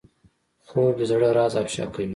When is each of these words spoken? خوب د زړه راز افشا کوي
خوب 0.67 0.93
د 0.99 1.01
زړه 1.09 1.29
راز 1.37 1.53
افشا 1.61 1.85
کوي 1.93 2.07